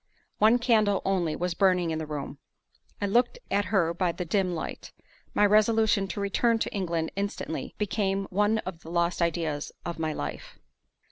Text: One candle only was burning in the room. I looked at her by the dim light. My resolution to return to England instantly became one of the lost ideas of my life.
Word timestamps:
One 0.39 0.57
candle 0.57 1.03
only 1.05 1.35
was 1.35 1.53
burning 1.53 1.91
in 1.91 1.99
the 1.99 2.07
room. 2.07 2.39
I 2.99 3.05
looked 3.05 3.37
at 3.51 3.65
her 3.65 3.93
by 3.93 4.11
the 4.11 4.25
dim 4.25 4.55
light. 4.55 4.91
My 5.35 5.45
resolution 5.45 6.07
to 6.07 6.19
return 6.19 6.57
to 6.57 6.73
England 6.73 7.11
instantly 7.15 7.75
became 7.77 8.25
one 8.31 8.57
of 8.65 8.79
the 8.79 8.89
lost 8.89 9.21
ideas 9.21 9.71
of 9.85 9.99
my 9.99 10.11
life. 10.11 10.57